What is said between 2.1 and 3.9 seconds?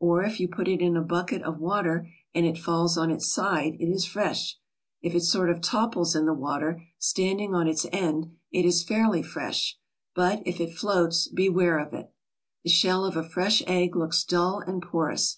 and it falls on its side, it